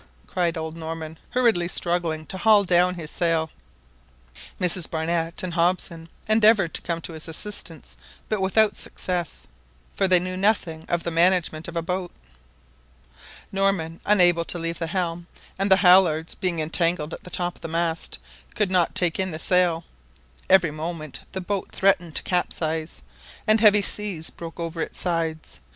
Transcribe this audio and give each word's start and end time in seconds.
cried 0.25 0.57
old 0.57 0.75
Norman, 0.75 1.19
hurriedly 1.29 1.67
struggling 1.67 2.25
to 2.25 2.39
haul 2.39 2.63
down 2.63 2.95
his 2.95 3.11
sail. 3.11 3.51
Mrs 4.59 4.89
Barnett 4.89 5.43
and 5.43 5.53
Hobson 5.53 6.09
endeavoured 6.27 6.73
to 6.73 6.81
come 6.81 7.01
to 7.01 7.13
his 7.13 7.27
assistance, 7.27 7.97
but 8.27 8.41
without 8.41 8.75
success, 8.75 9.45
for 9.95 10.07
they 10.07 10.19
knew 10.19 10.35
noticing 10.35 10.85
of 10.89 11.03
the 11.03 11.11
management 11.11 11.67
of 11.67 11.75
a 11.75 11.83
boat. 11.83 12.11
Norman, 13.51 14.01
unable 14.03 14.43
to 14.43 14.57
leave 14.57 14.79
the 14.79 14.87
helm, 14.87 15.27
and 15.59 15.69
the 15.69 15.75
halliards 15.85 16.33
being 16.33 16.59
entangled 16.59 17.13
at 17.13 17.23
the 17.23 17.29
top 17.29 17.57
of 17.57 17.61
the 17.61 17.67
mast, 17.67 18.17
could 18.55 18.71
not 18.71 18.95
take 18.95 19.19
in 19.19 19.29
the 19.29 19.37
sail. 19.37 19.83
Every 20.49 20.71
moment 20.71 21.19
the 21.33 21.41
boat 21.41 21.69
threatened 21.71 22.15
to 22.15 22.23
capsize, 22.23 23.03
and 23.45 23.59
heavy 23.61 23.83
seas 23.83 24.31
broke 24.31 24.59
over 24.59 24.81
its 24.81 24.99
sides. 24.99 25.59